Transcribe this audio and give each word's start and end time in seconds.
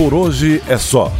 Por 0.00 0.14
hoje 0.14 0.62
é 0.66 0.78
só. 0.78 1.12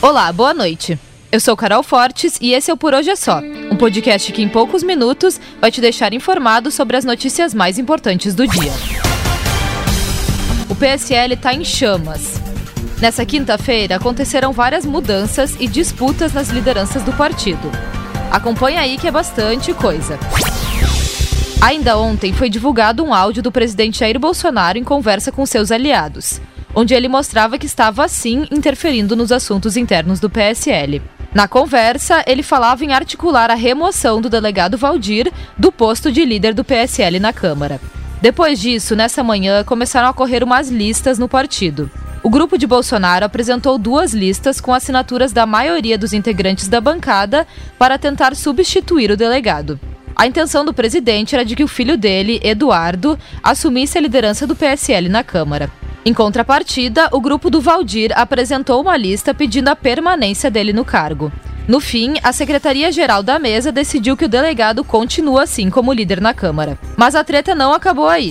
Olá, 0.00 0.32
boa 0.32 0.54
noite. 0.54 0.96
Eu 1.32 1.40
sou 1.40 1.56
Carol 1.56 1.82
Fortes 1.82 2.38
e 2.40 2.52
esse 2.52 2.70
é 2.70 2.72
o 2.72 2.76
Por 2.76 2.94
Hoje 2.94 3.10
é 3.10 3.16
Só, 3.16 3.40
um 3.68 3.76
podcast 3.76 4.32
que 4.32 4.40
em 4.40 4.48
poucos 4.48 4.84
minutos 4.84 5.40
vai 5.60 5.72
te 5.72 5.80
deixar 5.80 6.12
informado 6.12 6.70
sobre 6.70 6.96
as 6.96 7.04
notícias 7.04 7.52
mais 7.52 7.80
importantes 7.80 8.32
do 8.32 8.46
dia. 8.46 8.70
O 10.70 10.76
PSL 10.76 11.34
está 11.34 11.52
em 11.52 11.64
chamas. 11.64 12.40
Nessa 13.00 13.26
quinta-feira 13.26 13.96
aconteceram 13.96 14.52
várias 14.52 14.86
mudanças 14.86 15.56
e 15.58 15.66
disputas 15.66 16.32
nas 16.32 16.50
lideranças 16.50 17.02
do 17.02 17.12
partido. 17.12 17.72
Acompanha 18.30 18.82
aí 18.82 18.96
que 18.96 19.08
é 19.08 19.10
bastante 19.10 19.74
coisa. 19.74 20.16
Ainda 21.60 21.98
ontem 21.98 22.32
foi 22.32 22.48
divulgado 22.48 23.02
um 23.02 23.12
áudio 23.12 23.42
do 23.42 23.50
presidente 23.50 23.98
Jair 23.98 24.16
Bolsonaro 24.16 24.78
em 24.78 24.84
conversa 24.84 25.32
com 25.32 25.44
seus 25.44 25.72
aliados, 25.72 26.40
onde 26.76 26.92
ele 26.92 27.08
mostrava 27.08 27.56
que 27.56 27.64
estava 27.64 28.06
sim 28.06 28.46
interferindo 28.50 29.16
nos 29.16 29.32
assuntos 29.32 29.78
internos 29.78 30.20
do 30.20 30.28
PSL. 30.28 31.00
Na 31.34 31.48
conversa, 31.48 32.22
ele 32.26 32.42
falava 32.42 32.84
em 32.84 32.92
articular 32.92 33.50
a 33.50 33.54
remoção 33.54 34.20
do 34.20 34.28
delegado 34.28 34.76
Valdir 34.76 35.32
do 35.56 35.72
posto 35.72 36.12
de 36.12 36.22
líder 36.22 36.52
do 36.52 36.62
PSL 36.62 37.18
na 37.18 37.32
Câmara. 37.32 37.80
Depois 38.20 38.60
disso, 38.60 38.94
nessa 38.94 39.24
manhã, 39.24 39.64
começaram 39.64 40.08
a 40.08 40.12
correr 40.12 40.44
umas 40.44 40.68
listas 40.68 41.18
no 41.18 41.28
partido. 41.28 41.90
O 42.22 42.28
grupo 42.28 42.58
de 42.58 42.66
Bolsonaro 42.66 43.24
apresentou 43.24 43.78
duas 43.78 44.12
listas 44.12 44.60
com 44.60 44.74
assinaturas 44.74 45.32
da 45.32 45.46
maioria 45.46 45.96
dos 45.96 46.12
integrantes 46.12 46.68
da 46.68 46.80
bancada 46.80 47.46
para 47.78 47.98
tentar 47.98 48.34
substituir 48.36 49.10
o 49.10 49.16
delegado. 49.16 49.80
A 50.14 50.26
intenção 50.26 50.64
do 50.64 50.74
presidente 50.74 51.34
era 51.34 51.44
de 51.44 51.54
que 51.54 51.64
o 51.64 51.68
filho 51.68 51.96
dele, 51.96 52.40
Eduardo, 52.42 53.18
assumisse 53.42 53.96
a 53.96 54.00
liderança 54.00 54.46
do 54.46 54.56
PSL 54.56 55.08
na 55.08 55.22
Câmara. 55.22 55.70
Em 56.06 56.14
contrapartida, 56.14 57.08
o 57.10 57.20
grupo 57.20 57.50
do 57.50 57.60
Valdir 57.60 58.12
apresentou 58.14 58.80
uma 58.80 58.96
lista 58.96 59.34
pedindo 59.34 59.66
a 59.70 59.74
permanência 59.74 60.48
dele 60.48 60.72
no 60.72 60.84
cargo. 60.84 61.32
No 61.66 61.80
fim, 61.80 62.14
a 62.22 62.32
Secretaria-Geral 62.32 63.24
da 63.24 63.40
Mesa 63.40 63.72
decidiu 63.72 64.16
que 64.16 64.24
o 64.24 64.28
delegado 64.28 64.84
continua 64.84 65.42
assim 65.42 65.68
como 65.68 65.92
líder 65.92 66.20
na 66.20 66.32
Câmara. 66.32 66.78
Mas 66.96 67.16
a 67.16 67.24
treta 67.24 67.56
não 67.56 67.74
acabou 67.74 68.06
aí. 68.06 68.30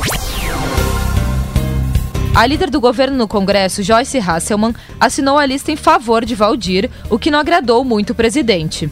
A 2.33 2.45
líder 2.45 2.69
do 2.69 2.79
governo 2.79 3.17
no 3.17 3.27
Congresso, 3.27 3.83
Joyce 3.83 4.19
Hasselman, 4.19 4.73
assinou 4.97 5.37
a 5.37 5.45
lista 5.45 5.69
em 5.69 5.75
favor 5.75 6.23
de 6.23 6.33
Valdir, 6.33 6.89
o 7.09 7.19
que 7.19 7.29
não 7.29 7.39
agradou 7.39 7.83
muito 7.83 8.11
o 8.11 8.15
presidente. 8.15 8.89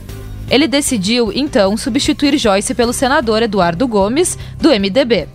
Ele 0.50 0.68
decidiu, 0.68 1.32
então, 1.34 1.78
substituir 1.78 2.38
Joyce 2.38 2.76
pelo 2.76 2.92
senador 2.92 3.44
Eduardo 3.44 3.88
Gomes, 3.88 4.38
do 4.60 4.72
MDB. 4.72 5.30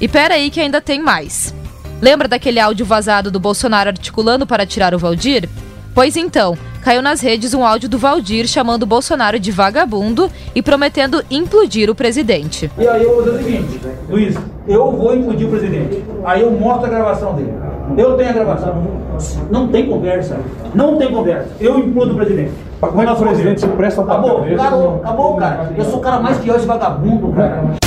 E 0.00 0.06
pera 0.06 0.34
aí 0.34 0.48
que 0.48 0.60
ainda 0.60 0.80
tem 0.80 1.02
mais. 1.02 1.52
Lembra 2.00 2.28
daquele 2.28 2.60
áudio 2.60 2.84
vazado 2.84 3.30
do 3.30 3.40
Bolsonaro 3.40 3.90
articulando 3.90 4.46
para 4.46 4.66
tirar 4.66 4.94
o 4.94 4.98
Valdir? 4.98 5.48
Pois 5.94 6.16
então, 6.16 6.58
caiu 6.82 7.00
nas 7.00 7.20
redes 7.20 7.54
um 7.54 7.64
áudio 7.64 7.88
do 7.88 7.96
Valdir 7.98 8.46
chamando 8.48 8.82
o 8.82 8.86
Bolsonaro 8.86 9.38
de 9.38 9.52
vagabundo 9.52 10.28
e 10.54 10.60
prometendo 10.60 11.24
implodir 11.30 11.88
o 11.88 11.94
presidente. 11.94 12.70
E 12.76 12.88
aí 12.88 13.02
eu 13.02 13.14
vou 13.14 13.22
dizer 13.22 13.36
o 13.36 13.44
seguinte, 13.44 13.80
Luiz, 14.08 14.34
eu 14.66 14.90
vou 14.90 15.14
implodir 15.14 15.46
o 15.46 15.50
presidente. 15.50 16.04
Aí 16.24 16.42
eu 16.42 16.50
mostro 16.50 16.86
a 16.86 16.88
gravação 16.88 17.34
dele. 17.34 17.54
Eu 17.96 18.16
tenho 18.16 18.30
a 18.30 18.32
gravação. 18.32 19.04
Não 19.50 19.68
tem 19.68 19.86
conversa. 19.86 20.36
Não 20.74 20.96
tem 20.96 21.12
conversa. 21.12 21.48
Eu 21.60 21.78
implodo 21.78 22.14
o 22.14 22.16
presidente. 22.16 22.52
Como 22.80 23.00
é 23.00 23.06
que 23.06 23.12
o 23.12 23.16
presidente 23.16 23.60
se 23.60 23.68
presta 23.68 24.02
pra 24.02 24.14
Acabou, 24.14 24.44
cara, 24.56 24.96
acabou, 24.96 25.36
cara. 25.36 25.72
Eu 25.76 25.84
sou 25.84 25.98
o 25.98 26.02
cara 26.02 26.20
mais 26.20 26.38
pior 26.38 26.58
de 26.58 26.66
vagabundo, 26.66 27.32
cara. 27.32 27.83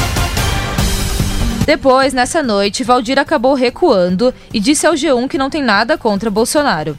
Depois, 1.67 2.13
nessa 2.13 2.41
noite, 2.41 2.81
Valdir 2.81 3.19
acabou 3.19 3.53
recuando 3.53 4.33
e 4.53 4.59
disse 4.59 4.87
ao 4.87 4.93
G1 4.93 5.27
que 5.27 5.37
não 5.37 5.49
tem 5.49 5.61
nada 5.61 5.97
contra 5.97 6.31
Bolsonaro. 6.31 6.95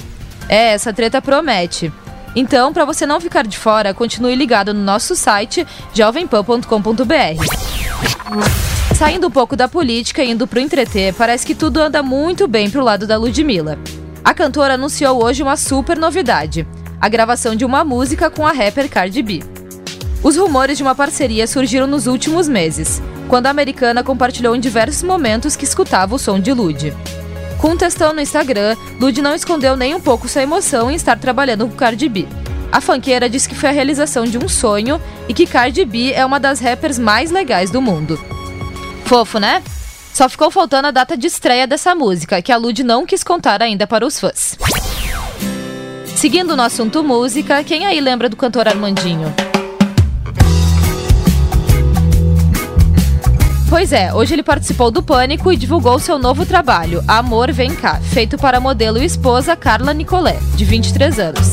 É, 0.47 0.73
essa 0.73 0.93
treta 0.93 1.23
promete. 1.23 1.91
Então, 2.37 2.71
para 2.71 2.85
você 2.85 3.07
não 3.07 3.19
ficar 3.19 3.47
de 3.47 3.57
fora, 3.57 3.95
continue 3.95 4.37
ligado 4.37 4.75
no 4.75 4.85
nosso 4.85 5.17
site 5.17 5.67
jovempan.com.br. 5.95 6.67
Saindo 8.95 9.29
um 9.29 9.31
pouco 9.31 9.57
da 9.57 9.67
política 9.67 10.23
e 10.23 10.33
indo 10.33 10.47
pro 10.47 10.61
entreter, 10.61 11.15
parece 11.15 11.47
que 11.47 11.55
tudo 11.55 11.81
anda 11.81 12.03
muito 12.03 12.47
bem 12.47 12.69
pro 12.69 12.85
lado 12.85 13.07
da 13.07 13.17
Ludmilla. 13.17 13.79
A 14.23 14.35
cantora 14.35 14.75
anunciou 14.75 15.25
hoje 15.25 15.43
uma 15.43 15.57
super 15.57 15.97
novidade: 15.97 16.67
a 17.01 17.09
gravação 17.09 17.57
de 17.57 17.65
uma 17.65 17.83
música 17.85 18.29
com 18.29 18.47
a 18.47 18.53
rapper 18.53 18.91
Cardi 18.91 19.23
B. 19.23 19.43
Os 20.23 20.37
rumores 20.37 20.77
de 20.77 20.83
uma 20.83 20.95
parceria 20.95 21.47
surgiram 21.47 21.87
nos 21.87 22.07
últimos 22.07 22.47
meses, 22.47 23.01
quando 23.29 23.47
a 23.47 23.51
americana 23.51 24.03
compartilhou 24.03 24.57
em 24.57 24.61
diversos 24.61 25.03
momentos 25.03 25.55
que 25.55 25.65
escutava 25.65 26.15
o 26.15 26.19
som 26.19 26.41
de 26.41 26.53
Lud. 26.53 26.95
Com 27.59 27.71
um 27.71 27.77
textão 27.77 28.13
no 28.13 28.21
Instagram, 28.21 28.77
Lud 29.01 29.21
não 29.21 29.35
escondeu 29.35 29.77
nem 29.77 29.95
um 29.95 30.01
pouco 30.01 30.29
sua 30.29 30.43
emoção 30.43 30.91
em 30.91 30.95
estar 30.95 31.19
trabalhando 31.19 31.69
com 31.69 31.77
Cardi 31.77 32.09
B. 32.09 32.27
A 32.71 32.81
funkeira 32.81 33.29
disse 33.29 33.49
que 33.49 33.55
foi 33.55 33.69
a 33.69 33.73
realização 33.73 34.25
de 34.25 34.39
um 34.39 34.49
sonho 34.49 35.01
e 35.29 35.35
que 35.35 35.47
Cardi 35.47 35.85
B 35.85 36.13
é 36.13 36.25
uma 36.25 36.39
das 36.39 36.61
rappers 36.61 36.99
mais 36.99 37.31
legais 37.31 37.71
do 37.71 37.83
mundo. 37.83 38.19
Fofo, 39.05 39.39
né? 39.39 39.63
Só 40.13 40.29
ficou 40.29 40.51
faltando 40.51 40.89
a 40.89 40.91
data 40.91 41.17
de 41.17 41.27
estreia 41.27 41.67
dessa 41.67 41.95
música, 41.95 42.43
que 42.43 42.53
a 42.53 42.57
Lud 42.57 42.83
não 42.83 43.07
quis 43.07 43.23
contar 43.23 43.63
ainda 43.63 43.87
para 43.87 44.07
os 44.07 44.19
fãs. 44.19 44.57
Seguindo 46.17 46.57
no 46.57 46.63
assunto 46.63 47.03
música, 47.03 47.63
quem 47.63 47.87
aí 47.87 48.01
lembra 48.01 48.29
do 48.29 48.37
cantor 48.37 48.69
Armandinho? 48.69 49.33
Pois 53.79 53.93
é, 53.93 54.13
hoje 54.13 54.35
ele 54.35 54.43
participou 54.43 54.91
do 54.91 55.01
Pânico 55.01 55.53
e 55.53 55.57
divulgou 55.57 56.01
seu 56.01 56.19
novo 56.19 56.45
trabalho, 56.45 57.01
Amor 57.07 57.53
Vem 57.53 57.73
Cá, 57.73 58.01
feito 58.03 58.37
para 58.37 58.57
a 58.57 58.61
modelo 58.61 58.99
e 58.99 59.05
esposa 59.05 59.55
Carla 59.55 59.95
Nicolé, 59.95 60.37
de 60.57 60.65
23 60.65 61.21
anos. 61.21 61.53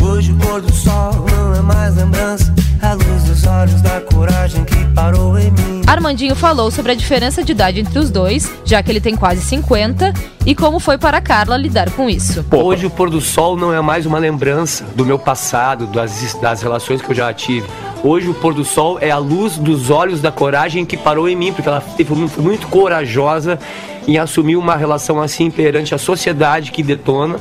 Hoje 0.00 0.30
o 0.30 0.36
pôr 0.36 0.60
do 0.60 0.72
sol 0.72 1.26
não 1.28 1.52
é 1.56 1.60
mais 1.62 1.96
lembrança. 1.96 2.54
A 2.80 2.92
luz 2.92 3.24
dos 3.24 3.44
olhos 3.44 3.82
da 3.82 4.00
coragem 4.02 4.64
que 4.64 4.84
parou 4.94 5.36
em 5.36 5.50
mim. 5.50 5.82
Armandinho 5.84 6.36
falou 6.36 6.70
sobre 6.70 6.92
a 6.92 6.94
diferença 6.94 7.42
de 7.42 7.50
idade 7.50 7.80
entre 7.80 7.98
os 7.98 8.08
dois, 8.08 8.48
já 8.64 8.80
que 8.84 8.92
ele 8.92 9.00
tem 9.00 9.16
quase 9.16 9.40
50, 9.40 10.14
e 10.46 10.54
como 10.54 10.78
foi 10.78 10.96
para 10.96 11.20
Carla 11.20 11.56
lidar 11.56 11.90
com 11.90 12.08
isso. 12.08 12.46
Hoje 12.52 12.86
o 12.86 12.90
pôr 12.90 13.10
do 13.10 13.20
sol 13.20 13.56
não 13.56 13.74
é 13.74 13.80
mais 13.80 14.06
uma 14.06 14.20
lembrança 14.20 14.84
do 14.94 15.04
meu 15.04 15.18
passado, 15.18 15.88
das, 15.88 16.34
das 16.40 16.62
relações 16.62 17.02
que 17.02 17.10
eu 17.10 17.14
já 17.16 17.34
tive. 17.34 17.66
Hoje 18.06 18.28
o 18.28 18.34
pôr 18.34 18.54
do 18.54 18.64
sol 18.64 18.98
é 19.00 19.10
a 19.10 19.18
luz 19.18 19.58
dos 19.58 19.90
olhos 19.90 20.20
da 20.20 20.30
coragem 20.30 20.84
que 20.84 20.96
parou 20.96 21.28
em 21.28 21.34
mim, 21.34 21.52
porque 21.52 21.68
ela 21.68 21.80
foi 21.80 22.04
mu- 22.16 22.28
foi 22.28 22.44
muito 22.44 22.68
corajosa 22.68 23.58
em 24.06 24.16
assumir 24.16 24.54
uma 24.54 24.76
relação 24.76 25.20
assim 25.20 25.50
perante 25.50 25.92
a 25.92 25.98
sociedade 25.98 26.70
que 26.70 26.84
detona, 26.84 27.40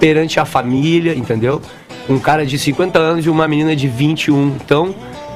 perante 0.00 0.40
a 0.40 0.46
família, 0.46 1.14
entendeu? 1.14 1.60
Um 2.08 2.18
cara 2.18 2.46
de 2.46 2.58
50 2.58 2.98
anos 2.98 3.26
e 3.26 3.28
uma 3.28 3.46
menina 3.46 3.76
de 3.76 3.88
21. 3.88 4.56
Então, 4.64 4.94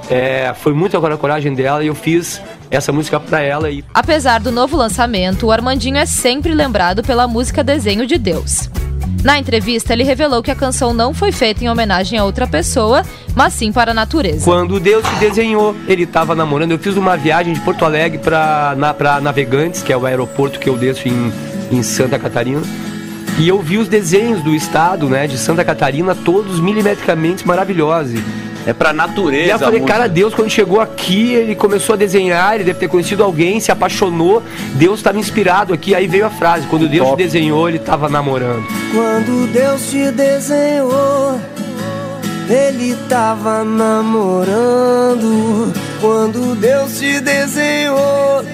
é, 0.08 0.54
foi 0.58 0.72
muito 0.72 0.96
agora 0.96 1.14
a 1.14 1.18
coragem 1.18 1.52
dela 1.52 1.84
e 1.84 1.88
eu 1.88 1.94
fiz 1.94 2.40
essa 2.70 2.90
música 2.90 3.20
pra 3.20 3.42
ela 3.42 3.70
e 3.70 3.84
Apesar 3.92 4.40
do 4.40 4.50
novo 4.50 4.78
lançamento, 4.78 5.44
o 5.46 5.52
Armandinho 5.52 5.98
é 5.98 6.06
sempre 6.06 6.54
lembrado 6.54 7.02
pela 7.02 7.28
música 7.28 7.62
Desenho 7.62 8.06
de 8.06 8.16
Deus. 8.16 8.70
Na 9.22 9.38
entrevista, 9.38 9.92
ele 9.92 10.02
revelou 10.02 10.42
que 10.42 10.50
a 10.50 10.54
canção 10.54 10.94
não 10.94 11.12
foi 11.12 11.30
feita 11.30 11.62
em 11.62 11.68
homenagem 11.68 12.18
a 12.18 12.24
outra 12.24 12.46
pessoa, 12.46 13.02
mas 13.34 13.52
sim 13.52 13.70
para 13.70 13.90
a 13.90 13.94
natureza. 13.94 14.44
Quando 14.44 14.80
Deus 14.80 15.06
te 15.06 15.14
desenhou, 15.16 15.76
ele 15.86 16.04
estava 16.04 16.34
namorando. 16.34 16.72
Eu 16.72 16.78
fiz 16.78 16.96
uma 16.96 17.16
viagem 17.16 17.52
de 17.52 17.60
Porto 17.60 17.84
Alegre 17.84 18.18
para 18.18 18.74
na, 18.76 19.20
Navegantes, 19.20 19.82
que 19.82 19.92
é 19.92 19.96
o 19.96 20.06
aeroporto 20.06 20.58
que 20.58 20.68
eu 20.68 20.76
desço 20.76 21.06
em, 21.08 21.32
em 21.70 21.82
Santa 21.82 22.18
Catarina. 22.18 22.62
E 23.38 23.48
eu 23.48 23.60
vi 23.60 23.78
os 23.78 23.88
desenhos 23.88 24.42
do 24.42 24.54
estado, 24.54 25.08
né, 25.08 25.26
de 25.26 25.38
Santa 25.38 25.64
Catarina, 25.64 26.14
todos 26.14 26.60
milimetricamente 26.60 27.46
maravilhosos. 27.46 28.20
É 28.66 28.72
pra 28.72 28.90
E 28.90 28.94
natureza. 28.94 29.44
aí 29.44 29.50
eu 29.50 29.58
falei, 29.58 29.80
cara. 29.80 30.08
Deus, 30.08 30.34
quando 30.34 30.50
chegou 30.50 30.80
aqui, 30.80 31.32
ele 31.32 31.54
começou 31.54 31.94
a 31.94 31.96
desenhar, 31.96 32.54
ele 32.54 32.64
deve 32.64 32.78
ter 32.78 32.88
conhecido 32.88 33.22
alguém, 33.24 33.58
se 33.60 33.72
apaixonou, 33.72 34.42
Deus 34.74 35.00
estava 35.00 35.18
inspirado 35.18 35.72
aqui. 35.72 35.94
Aí 35.94 36.06
veio 36.06 36.26
a 36.26 36.30
frase: 36.30 36.66
quando 36.66 36.88
Deus 36.88 37.08
te 37.10 37.16
desenhou, 37.16 37.68
ele 37.68 37.78
estava 37.78 38.08
namorando. 38.08 38.64
Quando 38.92 39.50
Deus 39.52 39.90
te 39.90 40.10
desenhou, 40.10 41.40
Ele 42.48 42.96
tava 43.08 43.64
namorando. 43.64 45.72
Quando 46.00 46.54
Deus 46.56 46.98
te 46.98 47.20
desenhou, 47.20 48.44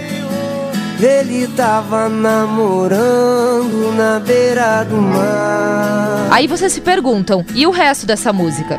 Ele 1.00 1.46
tava 1.56 2.08
namorando 2.08 3.94
na 3.96 4.20
beira 4.20 4.84
do 4.84 4.96
mar. 4.96 6.28
Aí 6.30 6.46
vocês 6.46 6.72
se 6.72 6.80
perguntam, 6.80 7.44
e 7.54 7.66
o 7.66 7.70
resto 7.70 8.06
dessa 8.06 8.32
música? 8.32 8.78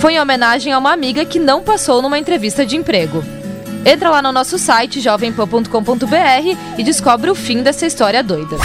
Foi 0.00 0.14
em 0.14 0.20
homenagem 0.20 0.72
a 0.72 0.78
uma 0.78 0.92
amiga 0.92 1.26
que 1.26 1.38
não 1.38 1.62
passou 1.62 2.00
numa 2.00 2.18
entrevista 2.18 2.64
de 2.64 2.74
emprego. 2.74 3.22
Entra 3.84 4.08
lá 4.08 4.22
no 4.22 4.32
nosso 4.32 4.58
site 4.58 4.98
jovempan.com.br 4.98 6.56
e 6.78 6.82
descobre 6.82 7.30
o 7.30 7.34
fim 7.34 7.62
dessa 7.62 7.86
história 7.86 8.22
doida. 8.22 8.56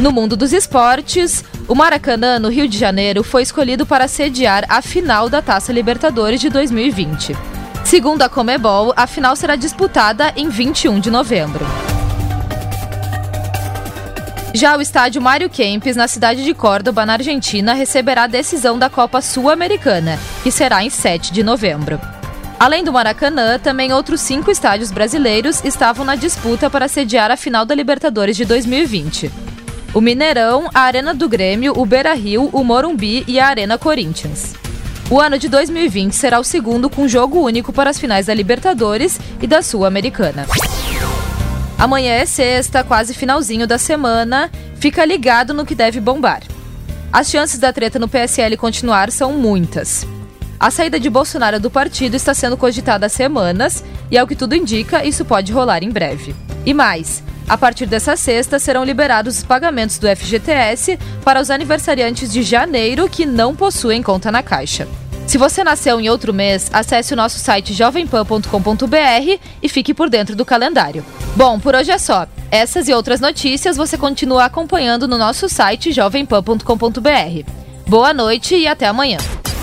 No 0.00 0.10
mundo 0.10 0.36
dos 0.36 0.52
esportes, 0.52 1.44
o 1.68 1.76
Maracanã, 1.76 2.40
no 2.40 2.48
Rio 2.48 2.68
de 2.68 2.76
Janeiro, 2.76 3.22
foi 3.22 3.42
escolhido 3.42 3.86
para 3.86 4.08
sediar 4.08 4.64
a 4.68 4.82
final 4.82 5.28
da 5.28 5.40
Taça 5.40 5.72
Libertadores 5.72 6.40
de 6.40 6.50
2020. 6.50 7.36
Segundo 7.84 8.22
a 8.22 8.28
Comebol, 8.28 8.92
a 8.96 9.06
final 9.06 9.36
será 9.36 9.54
disputada 9.54 10.32
em 10.36 10.48
21 10.48 10.98
de 10.98 11.10
novembro. 11.10 11.64
Já 14.56 14.74
o 14.74 14.80
estádio 14.80 15.20
Mário 15.20 15.50
Kempes, 15.50 15.96
na 15.96 16.08
cidade 16.08 16.42
de 16.42 16.54
Córdoba, 16.54 17.04
na 17.04 17.12
Argentina, 17.12 17.74
receberá 17.74 18.22
a 18.22 18.26
decisão 18.26 18.78
da 18.78 18.88
Copa 18.88 19.20
Sul-Americana, 19.20 20.18
que 20.42 20.50
será 20.50 20.82
em 20.82 20.88
7 20.88 21.30
de 21.30 21.42
novembro. 21.42 22.00
Além 22.58 22.82
do 22.82 22.90
Maracanã, 22.90 23.58
também 23.58 23.92
outros 23.92 24.22
cinco 24.22 24.50
estádios 24.50 24.90
brasileiros 24.90 25.62
estavam 25.62 26.06
na 26.06 26.16
disputa 26.16 26.70
para 26.70 26.88
sediar 26.88 27.30
a 27.30 27.36
final 27.36 27.66
da 27.66 27.74
Libertadores 27.74 28.34
de 28.34 28.46
2020. 28.46 29.30
O 29.92 30.00
Mineirão, 30.00 30.70
a 30.72 30.80
Arena 30.80 31.12
do 31.12 31.28
Grêmio, 31.28 31.74
o 31.76 31.84
Beira-Rio, 31.84 32.48
o 32.50 32.64
Morumbi 32.64 33.24
e 33.28 33.38
a 33.38 33.48
Arena 33.48 33.76
Corinthians. 33.76 34.54
O 35.10 35.20
ano 35.20 35.38
de 35.38 35.50
2020 35.50 36.14
será 36.14 36.40
o 36.40 36.44
segundo 36.44 36.88
com 36.88 37.06
jogo 37.06 37.40
único 37.40 37.74
para 37.74 37.90
as 37.90 37.98
finais 37.98 38.24
da 38.24 38.32
Libertadores 38.32 39.20
e 39.38 39.46
da 39.46 39.60
Sul-Americana. 39.60 40.46
Amanhã 41.78 42.12
é 42.14 42.24
sexta, 42.24 42.82
quase 42.82 43.12
finalzinho 43.12 43.66
da 43.66 43.76
semana. 43.76 44.50
Fica 44.76 45.04
ligado 45.04 45.52
no 45.52 45.66
que 45.66 45.74
deve 45.74 46.00
bombar. 46.00 46.42
As 47.12 47.30
chances 47.30 47.58
da 47.58 47.72
treta 47.72 47.98
no 47.98 48.08
PSL 48.08 48.56
continuar 48.56 49.10
são 49.10 49.32
muitas. 49.32 50.06
A 50.58 50.70
saída 50.70 50.98
de 50.98 51.10
Bolsonaro 51.10 51.60
do 51.60 51.70
partido 51.70 52.14
está 52.14 52.32
sendo 52.32 52.56
cogitada 52.56 53.06
há 53.06 53.08
semanas 53.10 53.84
e, 54.10 54.16
ao 54.16 54.26
que 54.26 54.34
tudo 54.34 54.54
indica, 54.54 55.04
isso 55.04 55.24
pode 55.24 55.52
rolar 55.52 55.82
em 55.82 55.90
breve. 55.90 56.34
E 56.64 56.72
mais, 56.72 57.22
a 57.46 57.58
partir 57.58 57.84
dessa 57.84 58.16
sexta 58.16 58.58
serão 58.58 58.82
liberados 58.82 59.36
os 59.36 59.44
pagamentos 59.44 59.98
do 59.98 60.08
FGTS 60.08 60.98
para 61.22 61.40
os 61.40 61.50
aniversariantes 61.50 62.32
de 62.32 62.42
janeiro 62.42 63.08
que 63.08 63.26
não 63.26 63.54
possuem 63.54 64.02
conta 64.02 64.32
na 64.32 64.42
Caixa. 64.42 64.88
Se 65.26 65.38
você 65.38 65.64
nasceu 65.64 66.00
em 66.00 66.08
outro 66.08 66.32
mês, 66.32 66.70
acesse 66.72 67.12
o 67.12 67.16
nosso 67.16 67.38
site 67.38 67.74
jovempan.com.br 67.74 69.38
e 69.62 69.68
fique 69.68 69.92
por 69.92 70.08
dentro 70.08 70.36
do 70.36 70.44
calendário. 70.44 71.04
Bom, 71.34 71.58
por 71.58 71.74
hoje 71.74 71.90
é 71.90 71.98
só. 71.98 72.26
Essas 72.50 72.88
e 72.88 72.94
outras 72.94 73.20
notícias 73.20 73.76
você 73.76 73.98
continua 73.98 74.44
acompanhando 74.44 75.08
no 75.08 75.18
nosso 75.18 75.48
site 75.48 75.92
jovempan.com.br. 75.92 77.50
Boa 77.88 78.14
noite 78.14 78.54
e 78.54 78.68
até 78.68 78.86
amanhã. 78.86 79.18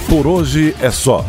Por 0.10 0.28
hoje 0.28 0.76
é 0.82 0.92
só. 0.92 1.26